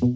[0.00, 0.10] Yo,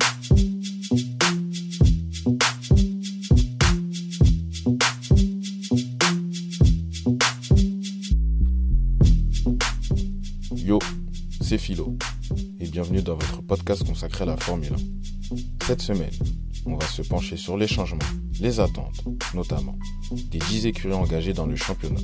[11.41, 11.97] c'est Philo
[12.61, 15.37] et bienvenue dans votre podcast consacré à la Formule 1.
[15.67, 16.11] Cette semaine,
[16.65, 17.99] on va se pencher sur les changements,
[18.41, 19.03] les attentes,
[19.35, 19.77] notamment
[20.31, 22.01] des 10 écuries engagées dans le championnat.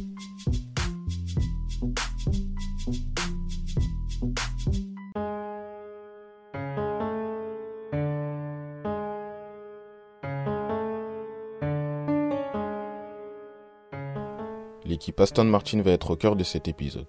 [14.88, 17.06] L'équipe Aston Martin va être au cœur de cet épisode.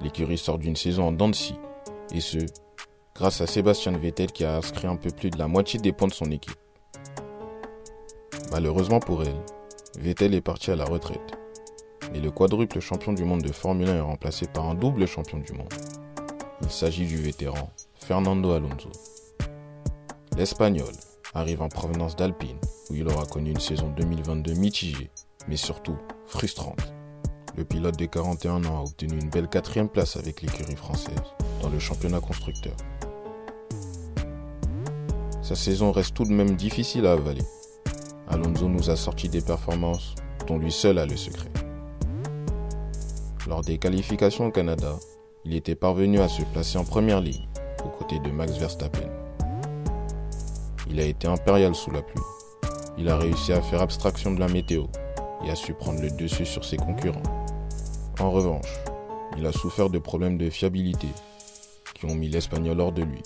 [0.00, 1.54] L'écurie sort d'une saison en dents de scie,
[2.12, 2.38] et ce,
[3.14, 6.08] grâce à Sébastien Vettel qui a inscrit un peu plus de la moitié des points
[6.08, 6.56] de son équipe.
[8.50, 9.40] Malheureusement pour elle,
[9.96, 11.38] Vettel est parti à la retraite,
[12.14, 15.38] et le quadruple champion du monde de Formule 1 est remplacé par un double champion
[15.38, 15.72] du monde.
[16.62, 18.90] Il s'agit du vétéran Fernando Alonso.
[20.36, 20.92] L'Espagnol
[21.32, 22.58] arrive en provenance d'Alpine,
[22.90, 25.10] où il aura connu une saison 2022 mitigée,
[25.46, 26.92] mais surtout frustrante.
[27.56, 31.14] Le pilote de 41 ans a obtenu une belle quatrième place avec l'écurie française
[31.60, 32.74] dans le championnat constructeur.
[35.42, 37.42] Sa saison reste tout de même difficile à avaler.
[38.28, 40.14] Alonso nous a sorti des performances
[40.46, 41.50] dont lui seul a le secret.
[43.46, 44.96] Lors des qualifications au Canada,
[45.44, 47.48] il était parvenu à se placer en première ligne
[47.84, 49.10] aux côtés de Max Verstappen.
[50.88, 52.22] Il a été impérial sous la pluie.
[52.96, 54.84] Il a réussi à faire abstraction de la météo
[55.44, 57.22] et a su prendre le dessus sur ses concurrents.
[58.20, 58.78] En revanche,
[59.36, 61.08] il a souffert de problèmes de fiabilité
[61.94, 63.22] qui ont mis l'Espagnol hors de lui.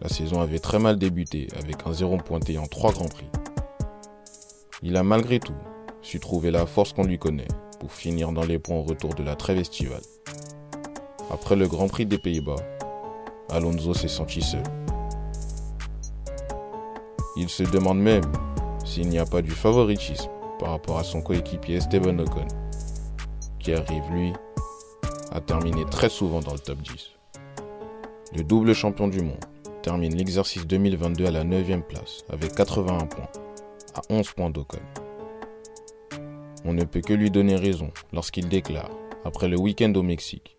[0.00, 3.28] La saison avait très mal débuté avec un zéro pointé en trois grands prix.
[4.82, 5.54] Il a malgré tout
[6.00, 9.22] su trouver la force qu'on lui connaît pour finir dans les points au retour de
[9.22, 10.02] la trêve estivale.
[11.30, 12.56] Après le Grand Prix des Pays-Bas,
[13.50, 14.62] Alonso s'est senti seul.
[17.36, 18.24] Il se demande même
[18.84, 20.30] s'il n'y a pas du favoritisme
[20.60, 22.46] par rapport à son coéquipier Esteban Ocon,
[23.58, 24.32] qui arrive lui
[25.32, 27.12] à terminer très souvent dans le top 10.
[28.36, 29.44] Le double champion du monde
[29.82, 33.28] termine l'exercice 2022 à la 9e place avec 81 points,
[33.94, 34.78] à 11 points d'Ocon.
[36.66, 38.90] On ne peut que lui donner raison lorsqu'il déclare,
[39.24, 40.58] après le week-end au Mexique,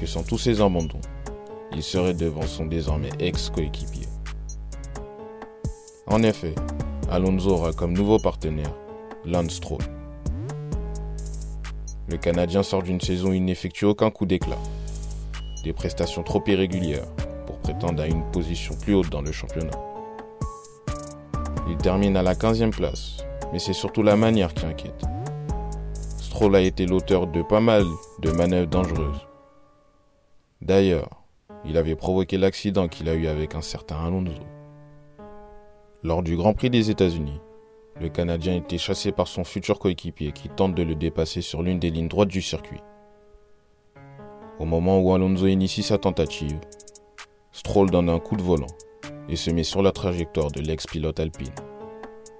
[0.00, 1.00] que sans tous ses abandons,
[1.72, 4.06] il serait devant son désormais ex-coéquipier.
[6.06, 6.54] En effet,
[7.10, 8.74] Alonso aura comme nouveau partenaire
[9.24, 9.82] Lance Stroll.
[12.08, 14.58] Le Canadien sort d'une saison où il n'effectue aucun coup d'éclat.
[15.62, 17.06] Des prestations trop irrégulières
[17.46, 19.78] pour prétendre à une position plus haute dans le championnat.
[21.68, 23.18] Il termine à la 15e place,
[23.52, 25.04] mais c'est surtout la manière qui inquiète.
[26.18, 27.84] Stroll a été l'auteur de pas mal
[28.20, 29.28] de manœuvres dangereuses.
[30.60, 31.22] D'ailleurs,
[31.64, 34.42] il avait provoqué l'accident qu'il a eu avec un certain Alonso.
[36.02, 37.40] Lors du Grand Prix des États-Unis,
[38.00, 41.78] le Canadien était chassé par son futur coéquipier qui tente de le dépasser sur l'une
[41.78, 42.80] des lignes droites du circuit.
[44.58, 46.58] Au moment où Alonso initie sa tentative,
[47.52, 48.66] Stroll donne un coup de volant
[49.28, 51.54] et se met sur la trajectoire de l'ex-pilote alpine.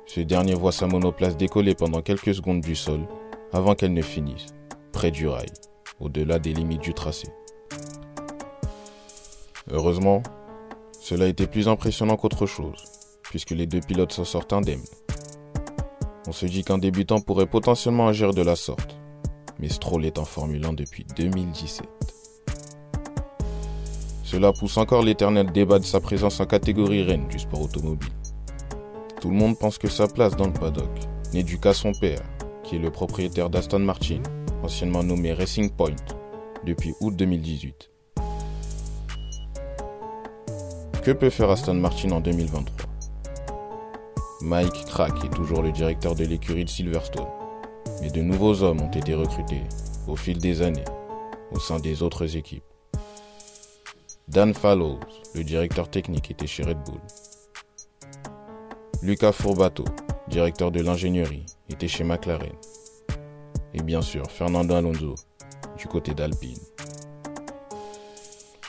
[0.07, 3.07] Ce dernier voit sa monoplace décoller pendant quelques secondes du sol
[3.53, 4.47] avant qu'elle ne finisse,
[4.93, 5.47] près du rail,
[6.01, 7.29] au-delà des limites du tracé.
[9.71, 10.23] Heureusement,
[11.01, 12.85] cela était plus impressionnant qu'autre chose,
[13.23, 14.85] puisque les deux pilotes s'en sortent indemnes.
[16.27, 18.97] On se dit qu'un débutant pourrait potentiellement agir de la sorte,
[19.59, 21.87] mais Stroll est en Formule 1 depuis 2017.
[24.23, 28.13] Cela pousse encore l'éternel débat de sa présence en catégorie reine du sport automobile.
[29.21, 30.91] Tout le monde pense que sa place dans le paddock
[31.35, 32.23] n'est due qu'à son père,
[32.63, 34.23] qui est le propriétaire d'Aston Martin,
[34.63, 35.97] anciennement nommé Racing Point,
[36.65, 37.91] depuis août 2018.
[41.03, 42.82] Que peut faire Aston Martin en 2023
[44.43, 47.29] Mike Crack est toujours le directeur de l'écurie de Silverstone,
[48.01, 49.63] mais de nouveaux hommes ont été recrutés
[50.09, 50.85] au fil des années
[51.53, 52.65] au sein des autres équipes.
[54.27, 54.99] Dan Fallows,
[55.37, 57.01] le directeur technique, était chez Red Bull.
[59.01, 59.85] Luca Fourbato,
[60.27, 62.57] directeur de l'ingénierie, était chez McLaren.
[63.75, 65.15] Et bien sûr, Fernando Alonso,
[65.79, 66.59] du côté d'Alpine.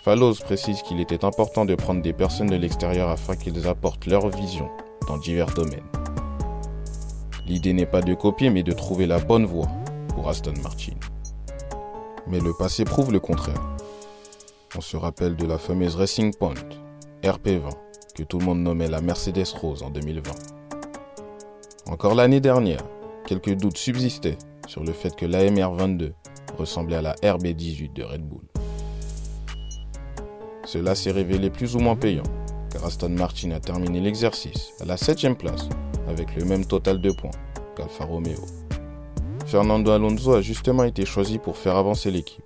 [0.04, 4.30] Fallows précise qu'il était important de prendre des personnes de l'extérieur afin qu'ils apportent leur
[4.30, 4.70] vision
[5.08, 5.84] dans divers domaines.
[7.46, 9.68] L'idée n'est pas de copier mais de trouver la bonne voie
[10.10, 10.94] pour Aston Martin.
[12.28, 13.62] Mais le passé prouve le contraire.
[14.76, 16.54] On se rappelle de la fameuse Racing Point,
[17.22, 17.70] RP20,
[18.16, 20.32] que tout le monde nommait la Mercedes Rose en 2020.
[21.88, 22.82] Encore l'année dernière,
[23.28, 26.14] quelques doutes subsistaient sur le fait que l'AMR22
[26.58, 28.44] ressemblait à la RB18 de Red Bull.
[30.66, 32.24] Cela s'est révélé plus ou moins payant,
[32.86, 35.70] Aston Martin a terminé l'exercice à la 7 place
[36.10, 37.32] avec le même total de points
[37.78, 38.42] qu'Alfa Romeo.
[39.46, 42.44] Fernando Alonso a justement été choisi pour faire avancer l'équipe.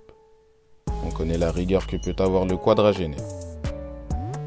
[1.04, 3.18] On connaît la rigueur que peut avoir le quadragénaire.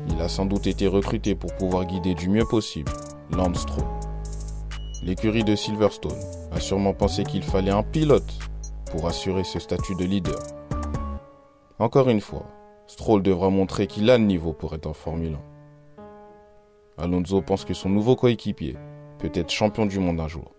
[0.10, 2.92] Il a sans doute été recruté pour pouvoir guider du mieux possible
[3.32, 3.88] Lance Stroll.
[5.04, 6.20] L'écurie de Silverstone
[6.52, 8.40] a sûrement pensé qu'il fallait un pilote
[8.92, 10.40] pour assurer ce statut de leader.
[11.80, 12.46] Encore une fois,
[12.88, 15.51] Stroll devra montrer qu'il a le niveau pour être en Formule 1.
[17.02, 18.78] Alonso pense que son nouveau coéquipier
[19.18, 20.52] peut être champion du monde un jour.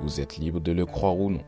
[0.00, 1.42] Vous êtes libre de le croire ou non.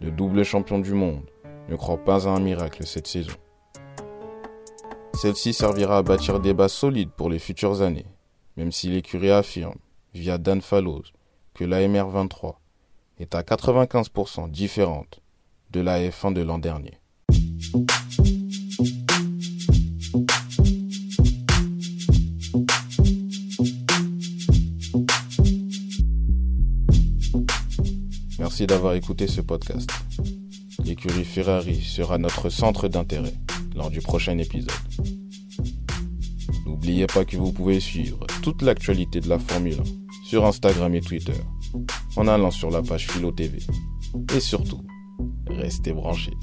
[0.00, 1.30] Le double champion du monde
[1.68, 3.34] ne croit pas à un miracle cette saison.
[5.12, 8.06] Celle-ci servira à bâtir des bases solides pour les futures années,
[8.56, 9.78] même si l'écurie affirme,
[10.14, 11.04] via Dan Fallows,
[11.52, 12.54] que la MR23
[13.18, 15.20] est à 95% différente
[15.70, 16.98] de la F1 de l'an dernier.
[28.52, 29.90] Merci d'avoir écouté ce podcast.
[30.84, 33.32] L'écurie Ferrari sera notre centre d'intérêt
[33.74, 34.70] lors du prochain épisode.
[36.66, 41.00] N'oubliez pas que vous pouvez suivre toute l'actualité de la Formule 1 sur Instagram et
[41.00, 41.32] Twitter
[42.16, 43.58] en allant sur la page Philo TV.
[44.36, 44.82] Et surtout,
[45.46, 46.36] restez branchés.